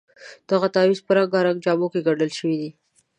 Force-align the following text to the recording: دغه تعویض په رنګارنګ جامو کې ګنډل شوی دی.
دغه 0.49 0.67
تعویض 0.75 0.99
په 1.05 1.11
رنګارنګ 1.17 1.57
جامو 1.65 1.87
کې 1.91 1.99
ګنډل 2.05 2.31
شوی 2.37 2.55
دی. 2.61 2.69